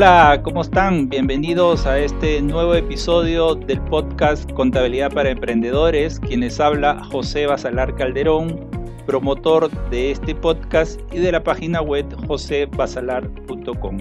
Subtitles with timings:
[0.00, 1.08] Hola, ¿cómo están?
[1.08, 6.20] Bienvenidos a este nuevo episodio del podcast Contabilidad para Emprendedores.
[6.20, 8.64] Quienes habla José Basalar Calderón,
[9.06, 13.98] promotor de este podcast y de la página web josebasalar.com.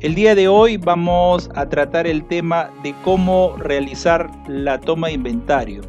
[0.00, 5.14] El día de hoy vamos a tratar el tema de cómo realizar la toma de
[5.14, 5.80] inventario.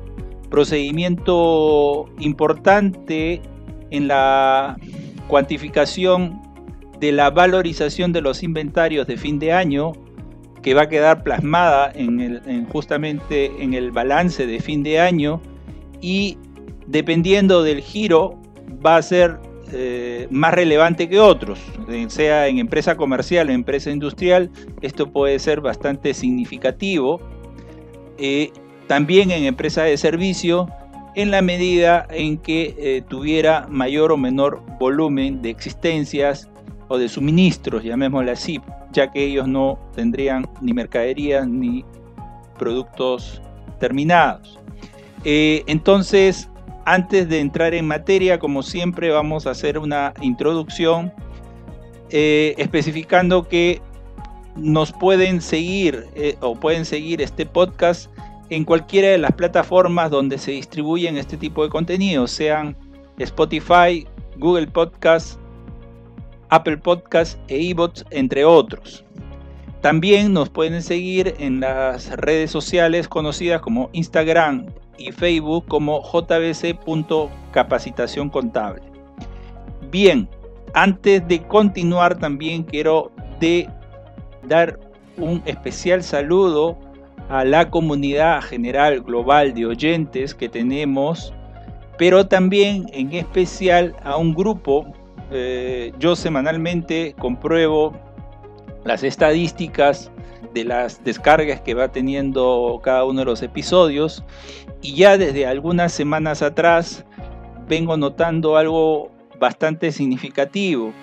[0.49, 3.41] Procedimiento importante
[3.89, 4.77] en la
[5.27, 6.52] cuantificación
[7.03, 9.91] de la valorización de los inventarios de fin de año
[10.61, 15.41] que va a quedar plasmada en, justamente en el balance de fin de año
[15.99, 16.37] y
[16.87, 18.39] dependiendo del giro
[18.85, 19.37] va a ser
[19.73, 24.49] eh, más relevante que otros, eh, sea en empresa comercial o empresa industrial,
[24.81, 27.19] esto puede ser bastante significativo.
[28.17, 28.51] Eh,
[28.87, 30.69] también en empresa de servicio,
[31.15, 36.49] en la medida en que tuviera mayor o menor volumen de existencias
[36.93, 41.83] o de suministros, llamémosle así, ya que ellos no tendrían ni mercaderías ni
[42.59, 43.41] productos
[43.79, 44.59] terminados.
[45.25, 46.51] Eh, entonces,
[46.85, 51.11] antes de entrar en materia, como siempre, vamos a hacer una introducción
[52.11, 53.81] eh, especificando que
[54.55, 58.11] nos pueden seguir eh, o pueden seguir este podcast
[58.51, 62.77] en cualquiera de las plataformas donde se distribuyen este tipo de contenidos, sean
[63.17, 64.05] Spotify,
[64.37, 65.39] Google Podcasts,
[66.53, 69.03] Apple Podcasts e iBots, entre otros.
[69.81, 74.67] También nos pueden seguir en las redes sociales conocidas como Instagram
[74.99, 78.83] y Facebook como jbc.capacitación contable.
[79.89, 80.29] Bien,
[80.75, 83.11] antes de continuar también quiero
[84.47, 84.79] dar
[85.17, 86.77] un especial saludo
[87.29, 91.33] a la comunidad general global de oyentes que tenemos,
[91.97, 94.85] pero también en especial a un grupo
[95.33, 97.93] eh, yo semanalmente compruebo
[98.85, 100.11] las estadísticas
[100.53, 104.23] de las descargas que va teniendo cada uno de los episodios
[104.81, 107.03] y ya desde algunas semanas atrás
[107.67, 110.93] vengo notando algo bastante significativo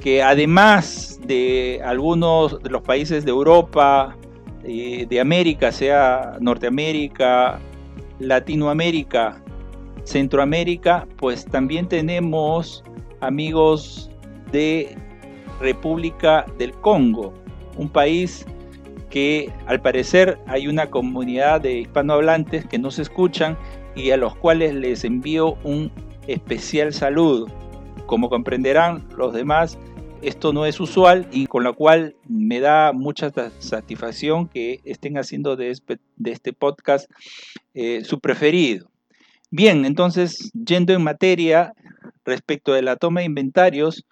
[0.00, 4.16] que además de algunos de los países de Europa,
[4.64, 7.60] eh, de América, sea Norteamérica,
[8.18, 9.40] Latinoamérica,
[10.02, 12.82] Centroamérica, pues también tenemos
[13.22, 14.10] amigos
[14.50, 14.96] de
[15.60, 17.32] República del Congo,
[17.78, 18.44] un país
[19.10, 23.56] que al parecer hay una comunidad de hispanohablantes que nos escuchan
[23.94, 25.90] y a los cuales les envío un
[26.26, 27.46] especial saludo.
[28.06, 29.78] Como comprenderán los demás,
[30.22, 35.56] esto no es usual y con lo cual me da mucha satisfacción que estén haciendo
[35.56, 37.10] de este, podcast
[37.74, 38.88] eh, su preferido.
[39.50, 41.74] Bien, entonces, yendo en materia,
[42.24, 44.04] respecto de la toma de inventarios,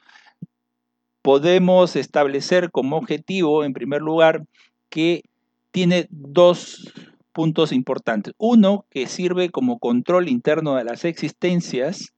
[1.22, 4.44] podemos establecer como objetivo, en primer lugar,
[4.88, 5.22] que
[5.70, 6.92] tiene dos
[7.32, 8.34] puntos importantes.
[8.38, 12.12] Uno, que sirve como control interno de las existencias.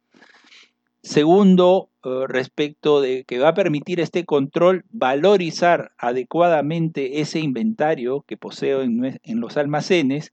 [1.03, 8.37] Segundo, eh, respecto de que va a permitir este control valorizar adecuadamente ese inventario que
[8.37, 10.31] poseo en, en los almacenes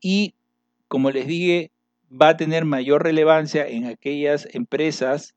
[0.00, 0.34] y,
[0.88, 1.70] como les dije,
[2.10, 5.34] va a tener mayor relevancia en aquellas empresas,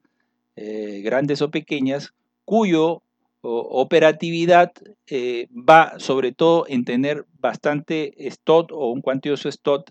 [0.56, 2.14] eh, grandes o pequeñas,
[2.46, 3.04] cuyo
[3.42, 4.72] operatividad
[5.08, 9.90] eh, va sobre todo en tener bastante stock o un cuantioso stock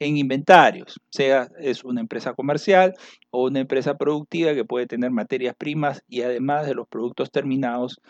[0.00, 2.94] en inventarios, sea es una empresa comercial
[3.30, 8.00] o una empresa productiva que puede tener materias primas y además de los productos terminados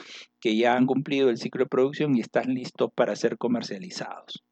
[0.41, 4.43] que ya han cumplido el ciclo de producción y están listos para ser comercializados.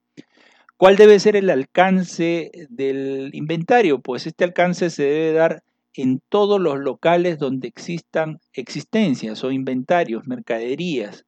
[0.78, 4.00] ¿Cuál debe ser el alcance del inventario?
[4.00, 5.62] Pues este alcance se debe dar
[5.94, 11.24] en todos los locales donde existan existencias o inventarios, mercaderías,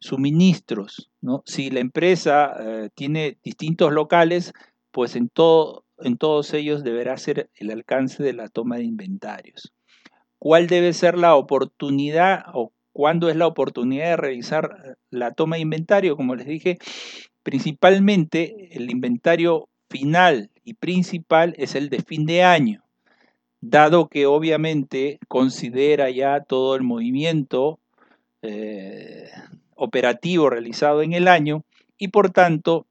[0.00, 1.10] suministros.
[1.46, 4.52] Si la empresa eh, tiene distintos locales,
[4.90, 5.30] pues en,
[5.98, 9.72] en todos ellos deberá ser el alcance de la toma de inventarios.
[10.38, 15.62] ¿Cuál debe ser la oportunidad o cuándo es la oportunidad de realizar la toma de
[15.62, 16.16] inventario?
[16.16, 16.78] Como les dije,
[17.42, 22.82] Principalmente el inventario final y principal es el de fin de año,
[23.60, 27.78] dado que obviamente considera ya todo el movimiento
[28.42, 29.28] eh,
[29.74, 31.64] operativo realizado en el año
[31.98, 32.86] y por tanto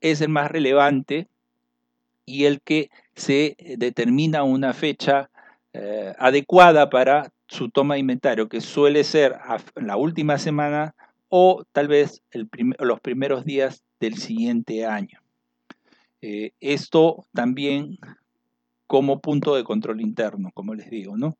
[0.00, 1.26] es el más relevante
[2.24, 5.30] y el que se determina una fecha
[5.72, 9.36] eh, adecuada para su toma de inventario, que suele ser
[9.74, 10.94] la última semana
[11.30, 15.20] o tal vez los primeros días del siguiente año.
[16.20, 17.98] Eh, esto también
[18.86, 21.38] como punto de control interno, como les digo, ¿no?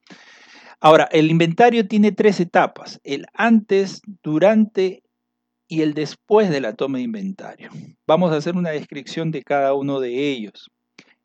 [0.78, 5.02] Ahora, el inventario tiene tres etapas, el antes, durante
[5.68, 7.70] y el después de la toma de inventario.
[8.06, 10.70] Vamos a hacer una descripción de cada uno de ellos.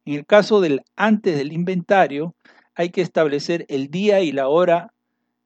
[0.03, 2.35] En el caso del antes del inventario,
[2.73, 4.94] hay que establecer el día y la hora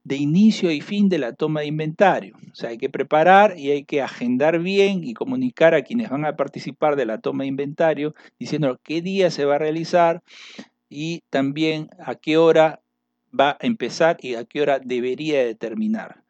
[0.04, 2.36] de inicio y fin de la toma de inventario.
[2.52, 6.26] O sea, hay que preparar y hay que agendar bien y comunicar a quienes van
[6.26, 10.24] a participar de la toma de inventario, diciendo qué día se va a realizar
[10.90, 12.82] y también a qué hora
[13.38, 16.24] va a empezar y a qué hora debería de terminar.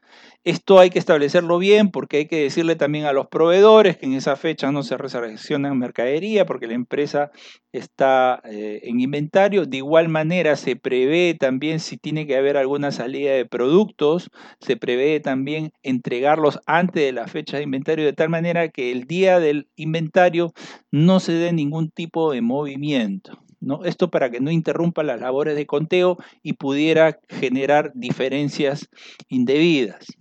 [0.46, 4.14] Esto hay que establecerlo bien porque hay que decirle también a los proveedores que en
[4.14, 7.32] esa fecha no se recepciona mercadería porque la empresa
[7.74, 9.66] está eh, en inventario.
[9.66, 14.30] De igual manera se prevé también si tiene que haber alguna salida de productos,
[14.62, 19.04] se prevé también entregarlos antes de la fecha de inventario de tal manera que el
[19.04, 20.54] día del inventario
[20.90, 23.44] no se dé ningún tipo de movimiento.
[23.60, 23.84] ¿no?
[23.84, 28.90] Esto para que no interrumpa las labores de conteo y pudiera generar diferencias
[29.28, 30.19] indebidas.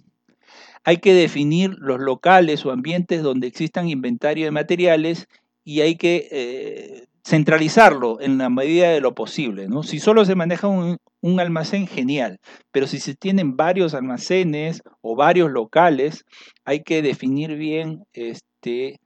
[0.84, 5.28] Hay que definir los locales o ambientes donde existan inventario de materiales
[5.64, 9.69] y hay que eh, centralizarlo en la medida de lo posible.
[9.69, 9.82] ¿no?
[9.82, 10.98] Si solo se maneja un,
[11.40, 12.40] almacén, genial,
[12.72, 16.25] pero si se tienen varios almacenes o varios locales,
[16.64, 18.98] hay que definir bien este,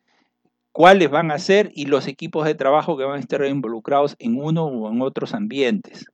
[0.71, 4.37] cuáles van a ser y los equipos de trabajo que van a estar involucrados en
[4.37, 6.07] uno o en otros ambientes.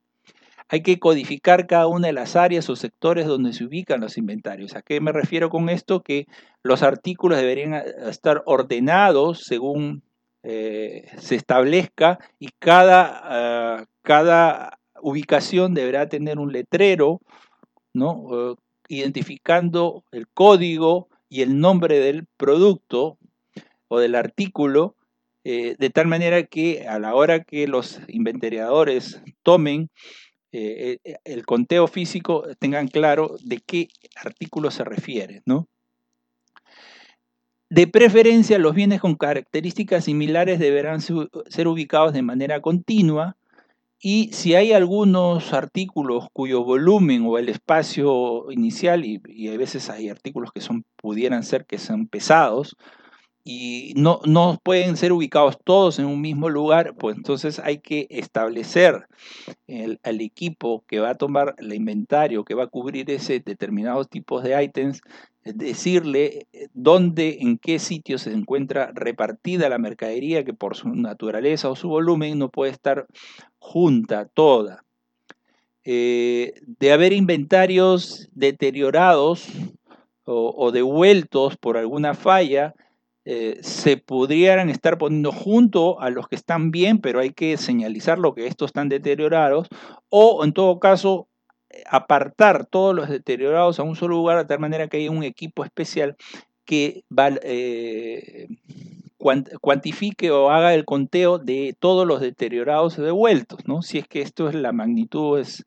[0.69, 4.77] Hay que codificar cada una de las áreas o sectores donde se ubican los inventarios.
[4.77, 6.03] ¿A qué me refiero con esto?
[6.03, 6.27] Que
[6.63, 10.03] los artículos deberían estar ordenados según
[10.43, 17.21] eh, se establezca y cada, ah, cada ubicación deberá tener un letrero,
[17.95, 18.57] ¿no?
[18.89, 23.19] identificando el código y el nombre del producto
[23.89, 24.97] o del artículo,
[25.45, 29.91] eh, de tal manera que a la hora que los inventariadores tomen
[30.53, 35.69] eh, eh, el conteo físico, tengan claro de qué artículo se refiere, ¿no?
[37.71, 43.37] De preferencia, los bienes con características similares deberán ser ubicados de manera continua
[44.01, 49.91] y si hay algunos artículos cuyo volumen o el espacio inicial, y, y a veces
[49.91, 52.77] hay artículos que son, pudieran ser que son pesados,
[53.51, 58.07] y no, no pueden ser ubicados todos en un mismo lugar, pues entonces hay que
[58.11, 59.07] establecer
[59.67, 64.11] el, al equipo que va a tomar el inventario, que va a cubrir ese determinados
[64.11, 65.01] tipos de ítems,
[65.45, 71.71] decirle eh, dónde, en qué sitio se encuentra repartida la mercadería, que por su naturaleza
[71.71, 73.07] o su volumen no puede estar
[73.59, 74.85] junta toda.
[75.85, 79.49] Eh, de haber inventarios deteriorados
[80.31, 82.75] o devueltos por alguna falla,
[83.31, 88.19] eh, se pudieran estar poniendo junto a los que están bien, pero hay que señalizar
[88.19, 89.69] lo que estos están deteriorados,
[90.09, 91.29] o en todo caso
[91.69, 95.25] eh, apartar todos los deteriorados a un solo lugar de tal manera que haya un
[95.25, 96.17] equipo especial
[96.65, 97.05] que
[97.55, 98.49] eh,
[99.61, 103.83] cuantifique o haga el conteo de todos los deteriorados devueltos, ¿no?
[103.83, 105.67] Si es que esto es la magnitud, es,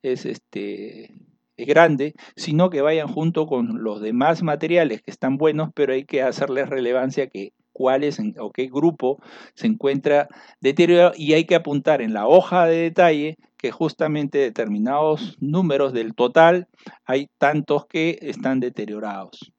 [0.00, 1.12] es este,
[1.56, 6.22] grande, sino que vayan junto con los demás materiales que están buenos, pero hay que
[6.22, 9.20] hacerles relevancia que cuáles o qué grupo
[9.54, 10.28] se encuentra
[10.60, 16.14] deteriorado y hay que apuntar en la hoja de detalle que justamente determinados números del
[16.14, 16.68] total
[17.04, 19.52] hay tantos que están deteriorados.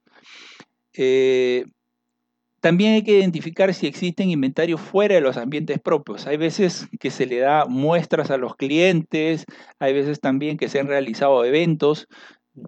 [0.96, 1.66] Eh,
[2.64, 6.28] también hay que identificar si existen inventarios fuera de los ambientes propios.
[6.28, 9.44] Hay veces que se le da muestras a los clientes,
[9.80, 12.08] hay veces también que se han realizado eventos.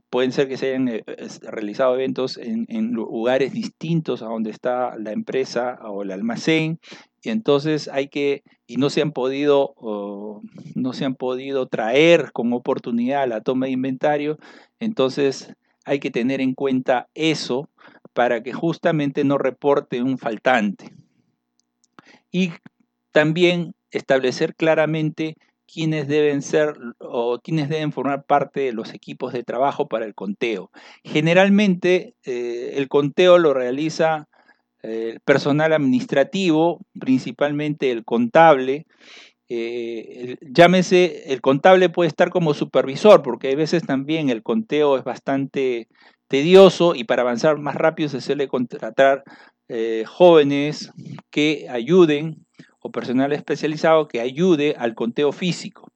[0.10, 1.06] Pueden ser que se hayan eh,
[1.44, 6.82] realizado eventos en, lugares distintos a donde está la empresa o el almacén.
[7.24, 9.76] Y entonces hay que, y no se han podido,
[10.76, 14.40] no se han podido traer con oportunidad la toma de inventario.
[14.82, 17.70] Entonces hay que tener en cuenta eso
[18.16, 20.90] para que justamente no reporte un faltante.
[22.32, 22.54] Y
[23.12, 25.36] también establecer claramente
[25.72, 30.16] quiénes deben ser o quiénes deben formar parte de los equipos de trabajo para el
[30.16, 30.72] conteo.
[31.04, 34.30] Generalmente eh, el conteo lo realiza
[34.82, 38.86] eh, el personal administrativo, principalmente el contable.
[39.50, 45.04] Eh, llámese, el contable puede estar como supervisor, porque hay veces también el conteo es
[45.04, 45.90] bastante
[46.28, 49.24] tedioso y para avanzar más rápido se suele contratar
[49.68, 50.92] eh, jóvenes
[51.32, 52.46] que ayuden
[52.80, 55.92] o personal especializado que ayude al conteo físico.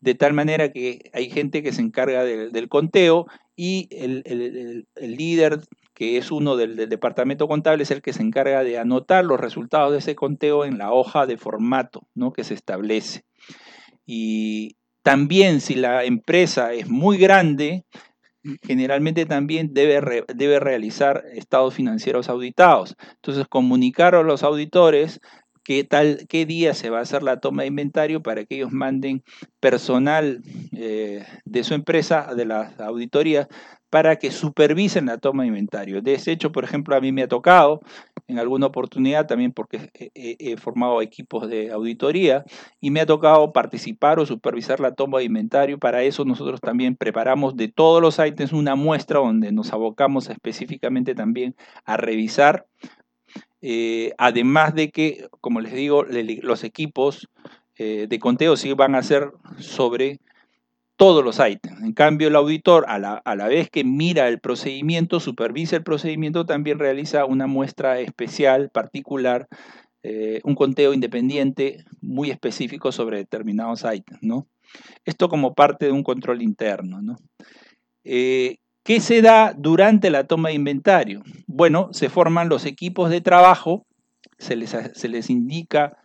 [0.00, 5.60] De tal manera que hay gente que se encarga del, conteo y el, líder,
[5.94, 9.38] que es uno del, del, departamento contable, es el que se encarga de anotar los
[9.38, 12.32] resultados de ese conteo en la hoja de formato ¿no?
[12.32, 13.24] que se establece.
[14.06, 17.84] Y también si la empresa es muy grande,
[18.62, 22.96] generalmente también debe, debe realizar estados financieros auditados.
[23.16, 25.20] Entonces, comunicar a los auditores
[25.64, 28.72] qué tal, qué día se va a hacer la toma de inventario para que ellos
[28.72, 29.22] manden
[29.60, 30.42] personal
[30.76, 33.48] eh, de su empresa, de la auditoría,
[33.90, 36.00] para que supervisen la toma de inventario.
[36.00, 37.80] De ese hecho, por ejemplo, a mí me ha tocado
[38.28, 42.44] en alguna oportunidad, también porque he, formado equipos de auditoría,
[42.80, 45.78] y me ha tocado participar o supervisar la toma de inventario.
[45.78, 51.14] Para eso nosotros también preparamos de todos los ítems una muestra donde nos abocamos específicamente
[51.14, 52.66] también a revisar
[53.62, 57.28] eh, además de que, como les digo, los equipos
[57.76, 60.18] eh, de conteo sí van a ser sobre
[61.02, 61.82] todos los ítems.
[61.82, 66.78] En cambio, el auditor, a la, vez que mira el procedimiento, supervisa el procedimiento, también
[66.78, 69.48] realiza una muestra especial, particular,
[70.04, 74.22] eh, un conteo independiente muy específico sobre determinados ítems.
[74.22, 74.46] ¿no?
[75.04, 77.02] Esto como parte de un control interno.
[77.02, 77.16] ¿no?
[78.04, 81.24] ¿Qué se da durante la toma de inventario?
[81.48, 83.88] Bueno, se forman los equipos de trabajo,
[84.38, 85.96] se les, se les indica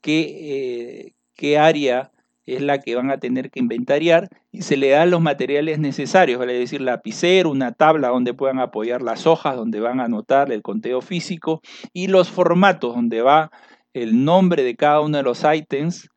[0.00, 2.10] qué, eh, qué, área
[2.46, 6.38] es la que van a tener que inventariar y se le dan los materiales necesarios,
[6.38, 10.62] vale decir, lapicero, una tabla donde puedan apoyar las hojas, donde van a anotar el
[10.62, 11.60] conteo físico
[11.92, 13.50] y los formatos donde va
[13.92, 16.08] el nombre de cada uno de los ítems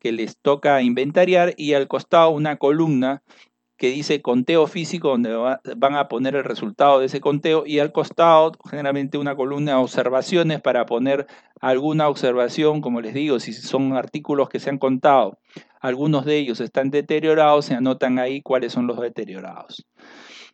[0.00, 3.22] que les toca inventariar y al costado una columna
[3.80, 7.92] que dice conteo físico, donde van a poner el resultado de ese conteo, y al
[7.92, 11.26] costado generalmente una columna de observaciones para poner
[11.62, 15.38] alguna observación, como les digo, si son artículos que se han contado,
[15.80, 19.86] algunos de ellos están deteriorados, se anotan ahí cuáles son los deteriorados.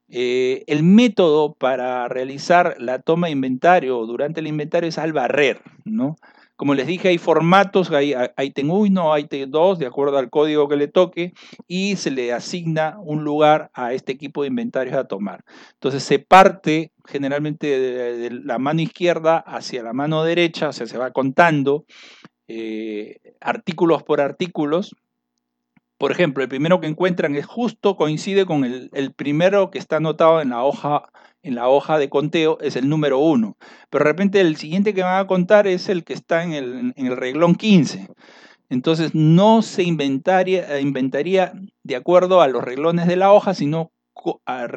[0.09, 5.63] Eh, el método para realizar la toma de inventario durante el inventario es al barrer,
[5.85, 6.15] ¿no?
[6.57, 10.77] Como les dije, hay formatos, hay ítem 1, ítem 2, de acuerdo al código que
[10.77, 11.35] le toque,
[11.69, 15.45] y se le asigna un lugar a este equipo de inventarios a tomar.
[15.75, 20.97] Entonces se parte generalmente de, la mano izquierda hacia la mano derecha, o sea, se
[20.97, 21.85] va contando
[22.49, 24.97] eh, artículos por artículos.
[25.99, 30.41] Por ejemplo, el primero que encuentran es justo, coincide con el primero que está anotado
[30.41, 31.11] en la hoja
[31.47, 33.57] en la hoja de conteo es el número 1,
[33.89, 36.93] pero de repente el siguiente que van a contar es el que está en el,
[36.97, 38.09] en el reglón 15.
[38.69, 41.53] Entonces no se inventaría, inventaría
[41.85, 43.93] de acuerdo a los reglones de la hoja, sino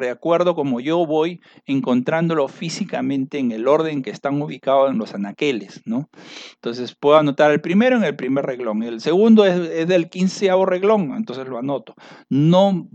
[0.00, 5.12] de acuerdo como yo voy encontrándolo físicamente en el orden que están ubicados en los
[5.14, 6.08] anaqueles, ¿no?
[6.54, 10.66] Entonces puedo anotar el primero en el primer reglón, el segundo es, es del quinceavo
[10.66, 11.96] reglón, entonces lo anoto.
[12.28, 12.88] No,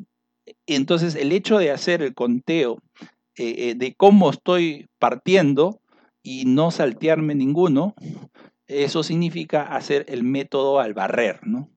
[0.65, 2.77] entonces el hecho de hacer el conteo
[3.37, 5.81] eh, eh, de cómo estoy partiendo
[6.23, 7.95] y no saltearme ninguno,
[8.67, 11.69] eso significa hacer el método al barrer, ¿no?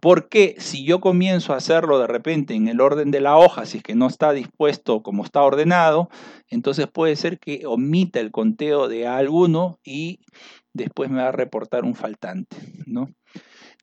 [0.00, 3.78] Porque si yo comienzo a hacerlo de repente en el orden de la hoja, si
[3.78, 6.10] es que no está dispuesto como está ordenado,
[6.48, 10.20] entonces puede ser que omita el conteo de alguno y
[10.74, 13.08] después me va a reportar un faltante, ¿no?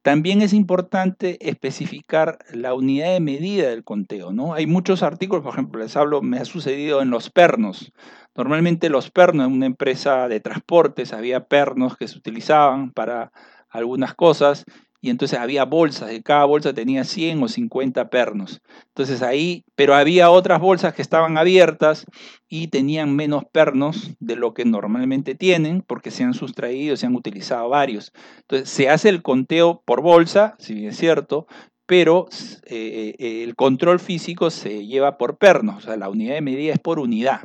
[0.05, 4.53] También es importante especificar la unidad de medida del conteo, ¿no?
[4.53, 7.91] Hay muchos artículos, por ejemplo, les hablo, me ha sucedido en los pernos.
[8.33, 13.31] Normalmente los pernos, en una empresa de transportes, había pernos que se utilizaban para
[13.69, 14.63] algunas cosas
[15.01, 18.61] y entonces había bolsas, de cada bolsa tenía 100 o 50 pernos.
[18.87, 22.05] Entonces ahí, pero había otras bolsas que estaban abiertas
[22.49, 27.15] y tenían menos pernos de lo que normalmente tienen porque se han sustraído, se han
[27.15, 28.11] utilizado varios.
[28.41, 31.47] Entonces se hace el conteo por bolsa, si bien es cierto,
[31.85, 32.27] pero
[32.65, 36.73] eh, eh, el control físico se lleva por pernos, o sea, la unidad de medida
[36.73, 37.41] es por unidad.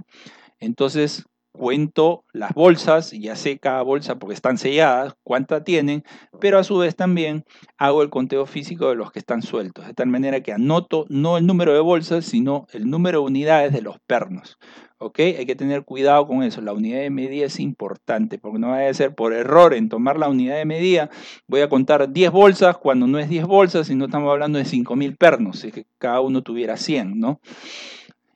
[0.58, 6.02] Entonces, cuento las bolsas, ya sé cada bolsa porque están selladas, cuánta tienen,
[6.40, 7.44] pero a su vez también
[7.78, 11.38] hago el conteo físico de los que están sueltos, de tal manera que anoto no
[11.38, 14.58] el número de bolsas, sino el número de unidades de los pernos.
[14.98, 15.18] ¿Ok?
[15.18, 16.62] Hay que tener cuidado con eso.
[16.62, 20.18] La unidad de medida es importante, porque no vaya a ser por error en tomar
[20.18, 21.10] la unidad de medida.
[21.46, 25.18] Voy a contar 10 bolsas cuando no es 10 bolsas, sino estamos hablando de 5.000
[25.18, 27.40] pernos, si es que cada uno tuviera 100, ¿no?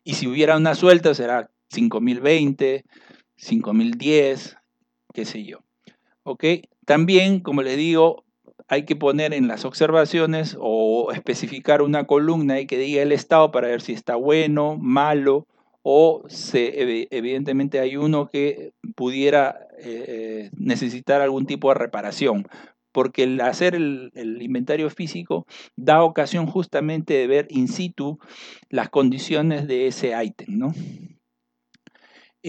[0.05, 2.85] Y si hubiera una suelta, será 5020,
[3.37, 4.57] 5010,
[5.15, 5.59] qué sé yo.
[6.23, 6.45] ¿Ok?
[6.85, 8.25] También, como les digo,
[8.69, 13.51] hay que poner en las observaciones o especificar una columna y que diga el estado
[13.51, 15.47] para ver si está bueno, malo
[15.83, 22.47] o se, evidentemente hay uno que pudiera eh, necesitar algún tipo de reparación.
[22.93, 25.47] Porque el hacer el, el, inventario físico
[25.77, 28.19] da ocasión justamente de ver in situ
[28.71, 30.75] las condiciones de ese ítem, ¿no?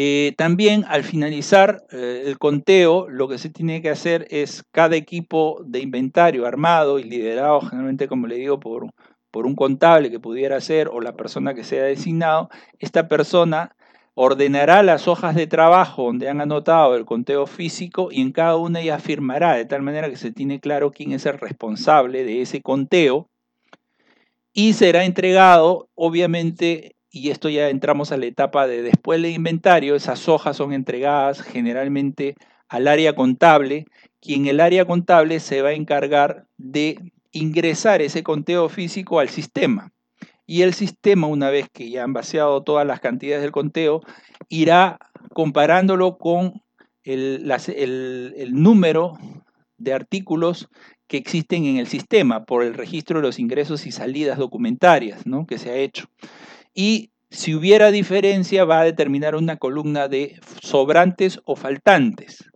[0.01, 4.95] Eh, también al finalizar eh, el conteo, lo que se tiene que hacer es cada
[4.95, 8.93] equipo de inventario armado y liderado generalmente, como le digo, por,
[9.29, 13.75] por un contable que pudiera ser o la persona que sea designado, esta persona
[14.13, 18.79] ordenará las hojas de trabajo donde han anotado el conteo físico y en cada una
[18.79, 22.61] ella firmará de tal manera que se tiene claro quién es el responsable de ese
[22.61, 23.27] conteo
[24.53, 29.95] y será entregado, obviamente, y esto ya entramos a la etapa de después del inventario,
[29.95, 32.35] esas hojas son entregadas generalmente
[32.67, 33.87] al área contable,
[34.21, 39.91] quien el área contable se va a encargar de ingresar ese conteo físico al sistema.
[40.45, 44.01] Y el sistema, una vez que ya han vaciado todas las cantidades del conteo,
[44.49, 44.99] irá
[45.33, 46.63] comparándolo con
[47.03, 47.43] el,
[48.51, 49.17] número
[49.77, 50.69] de artículos
[51.07, 55.45] que existen en el sistema por el registro de los ingresos y salidas documentarias ¿no?
[55.45, 56.07] que se ha hecho.
[56.73, 62.49] Y si hubiera diferencia, va a determinar una columna de sobrantes o faltantes.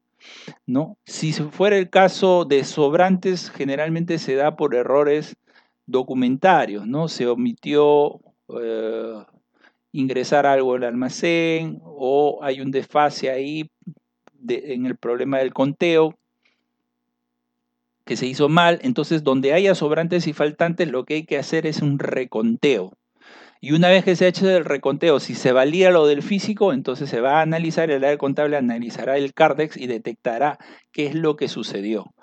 [0.66, 0.98] ¿no?
[1.06, 5.36] Si fuera el caso de sobrantes, generalmente se da por errores
[5.86, 7.08] documentarios, ¿no?
[7.08, 8.22] Se omitió
[8.62, 9.24] eh,
[9.92, 13.70] ingresar algo al almacén o hay un desfase ahí
[14.48, 16.18] en el problema del conteo
[18.06, 18.80] que se hizo mal.
[18.84, 22.94] Entonces, donde haya sobrantes y faltantes, lo que hay que hacer es un reconteo.
[23.64, 26.74] Y una vez que se ha hecho el reconteo, si se valía lo del físico,
[26.74, 30.58] entonces se va a analizar, el área contable analizará el CARDEX y detectará
[30.92, 32.14] qué es lo que sucedió.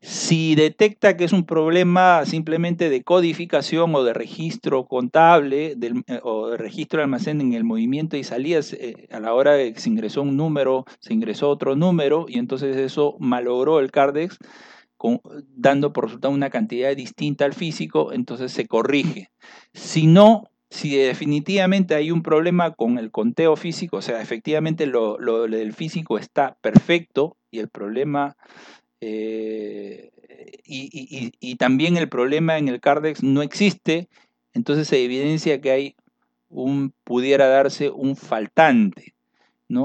[0.00, 6.48] Si detecta que es un problema simplemente de codificación o de registro contable eh, o
[6.48, 9.78] de registro de almacén en el movimiento y salidas, eh, a la hora de que
[9.78, 14.38] se ingresó un número, se ingresó otro número y entonces eso malogró el CARDEX,
[15.54, 19.30] dando por resultado una cantidad distinta al físico, entonces se corrige.
[19.72, 25.18] Si no, si definitivamente hay un problema con el conteo físico, o sea, efectivamente lo,
[25.48, 28.36] del físico está perfecto y el problema,
[29.00, 30.10] eh,
[30.64, 34.08] y, también el problema en el CARDEX no existe,
[34.54, 35.96] entonces se evidencia que hay
[36.48, 39.14] un, pudiera darse un faltante.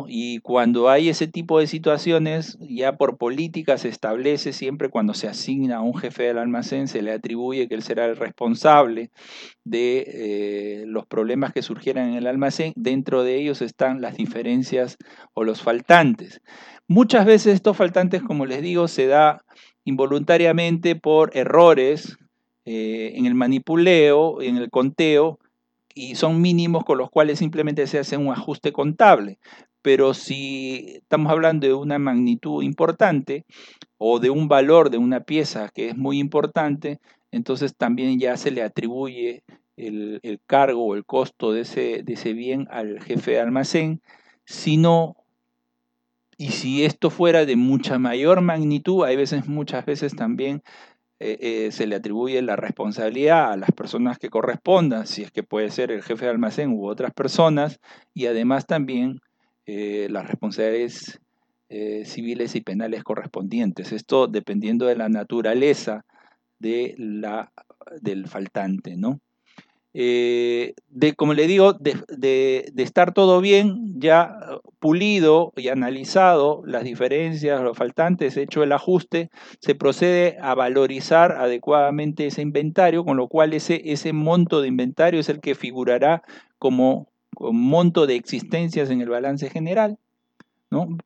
[0.08, 5.28] Y cuando hay ese tipo de situaciones, ya por política se establece siempre cuando se
[5.28, 9.12] asigna a un jefe del almacén, se le atribuye que él será el responsable
[9.64, 12.74] de eh, los problemas que surgieran en el almacén.
[12.76, 14.98] Dentro de ellos están las diferencias
[15.36, 16.42] o los faltantes.
[16.88, 19.44] Muchas veces estos faltantes, como les digo, se da
[19.84, 22.18] involuntariamente por errores
[22.66, 25.38] eh, en el manipuleo, en el conteo,
[25.98, 29.38] y son mínimos con los cuales simplemente se hace un ajuste contable
[29.86, 33.46] pero si estamos hablando de una magnitud importante
[34.00, 38.50] o de un valor de una pieza que es muy importante, entonces también ya se
[38.50, 39.44] le atribuye
[39.78, 44.02] el, cargo o el costo de ese, de ese bien al jefe de almacén,
[44.44, 45.18] sino
[46.36, 50.64] y si esto fuera de mucha mayor magnitud, hay veces, muchas veces también
[51.20, 55.44] eh, eh, se le atribuye la responsabilidad a las personas que correspondan, si es que
[55.44, 57.80] puede ser el jefe de almacén u otras personas,
[58.16, 59.22] y además también
[59.66, 61.20] eh, las responsabilidades
[61.70, 63.92] eh, civiles y penales correspondientes.
[63.92, 66.06] Esto dependiendo de la naturaleza
[66.60, 67.52] de la,
[68.02, 69.20] del faltante, ¿no?
[69.98, 74.38] Eh, de, como le digo, de, de, estar todo bien, ya
[74.80, 79.30] pulido y analizado las diferencias, los faltantes, hecho el ajuste,
[79.62, 85.22] se procede a valorizar adecuadamente ese inventario, con lo cual ese, ese monto de inventario
[85.22, 86.24] es el que figurará
[86.60, 87.08] como
[87.40, 89.98] monto de existencias en el balance general,
[90.70, 90.98] ¿no?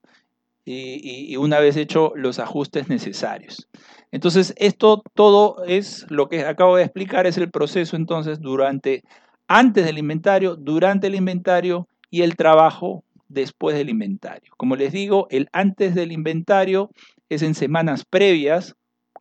[0.66, 3.68] Y, una vez hecho los ajustes necesarios.
[4.12, 9.04] Entonces, esto todo es lo que acabo de explicar, es el proceso entonces durante,
[9.48, 14.52] antes del inventario, durante el inventario y el trabajo después del inventario.
[14.58, 16.92] Como les digo, el antes del inventario
[17.30, 18.76] es en semanas previas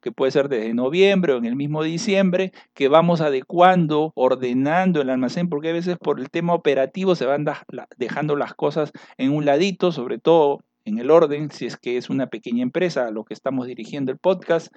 [0.09, 5.11] que puede ser desde noviembre o en el mismo diciembre, que vamos adecuando, ordenando el
[5.11, 7.45] almacén, porque a veces por el tema operativo se van
[7.99, 12.09] dejando las cosas en un ladito, sobre todo en el orden, si es que es
[12.09, 14.69] una pequeña empresa a lo que estamos dirigiendo el podcast,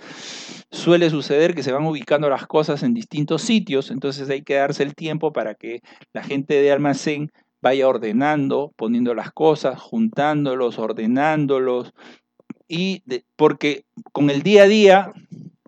[0.70, 4.84] suele suceder que se van ubicando las cosas en distintos sitios, entonces hay que darse
[4.84, 5.80] el tiempo para que
[6.12, 11.94] la gente de almacén vaya ordenando, poniendo las cosas, juntándolos, ordenándolos,
[12.74, 13.04] y
[13.36, 15.12] porque con el día a día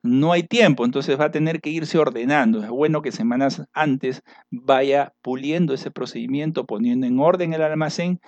[0.04, 2.64] no hay tiempo, entonces va a tener que irse ordenando.
[2.64, 8.22] Es bueno que semanas antes vaya puliendo ese procedimiento, poniendo en orden el almacén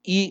[0.00, 0.30] y,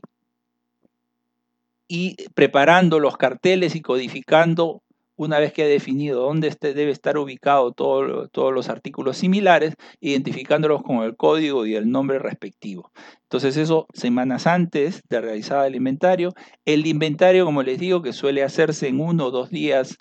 [1.90, 4.82] y preparando los carteles y codificando
[5.24, 10.84] una vez que ha definido dónde este debe estar ubicado todos los artículos similares, identificándolos
[10.84, 12.92] con el código y el nombre respectivo.
[13.24, 16.34] Entonces eso semanas antes de realizar el inventario.
[16.66, 19.98] El inventario, como les digo, que suele hacerse en uno o dos días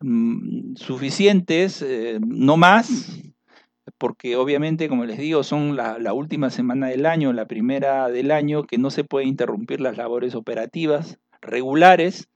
[0.00, 3.18] mm, suficientes, eh, no más.
[3.98, 8.30] porque obviamente, como les digo, son la, la, última semana del año, la primera del
[8.30, 12.28] año, que no se puede interrumpir las labores operativas regulares.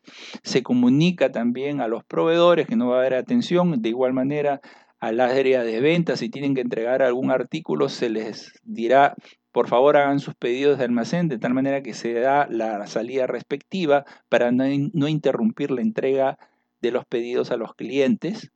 [0.42, 3.82] Se comunica también a los proveedores que no va a haber atención.
[3.82, 4.60] De igual manera,
[5.00, 9.14] a las área de ventas, si tienen que entregar algún artículo, se les dirá,
[9.52, 13.26] por favor hagan sus pedidos de almacén de tal manera que se da la salida
[13.26, 16.38] respectiva para no, no interrumpir la entrega
[16.80, 18.50] de los pedidos a los clientes.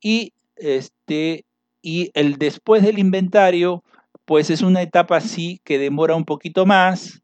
[0.00, 1.44] Y, este,
[1.82, 3.82] y el después del inventario,
[4.24, 7.23] pues es una etapa así que demora un poquito más,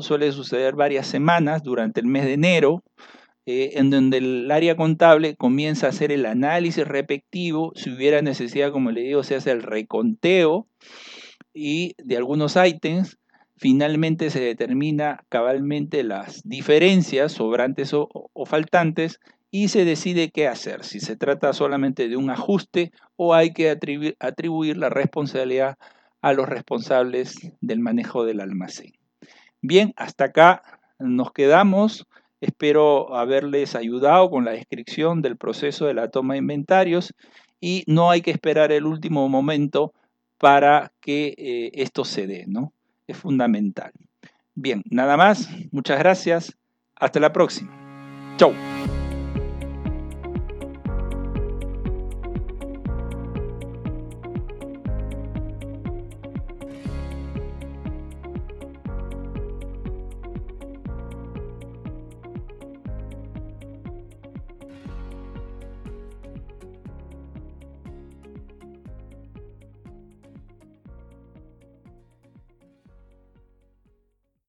[0.00, 2.82] Suele suceder varias semanas durante el mes de enero,
[3.46, 8.72] eh, en donde el área contable comienza a hacer el análisis respectivo, si hubiera necesidad,
[8.72, 10.66] como le digo, se hace el reconteo
[11.54, 13.18] y de algunos ítems,
[13.56, 18.08] finalmente se determina cabalmente las diferencias sobrantes o,
[18.44, 19.20] faltantes
[19.52, 23.70] y se decide qué hacer, si se trata solamente de un ajuste o hay que
[23.70, 25.78] atribuir la responsabilidad
[26.20, 28.92] a los responsables del manejo del almacén.
[29.68, 30.62] Bien, hasta acá
[31.00, 32.06] nos quedamos.
[32.40, 37.14] Espero haberles ayudado con la descripción del proceso de la toma de inventarios
[37.60, 39.92] y no hay que esperar el último momento
[40.38, 42.72] para que eh, esto se dé, ¿no?
[43.08, 43.90] Es fundamental.
[44.54, 45.48] Bien, nada más.
[45.72, 46.56] Muchas gracias.
[46.94, 47.72] Hasta la próxima.
[48.36, 48.52] Chau.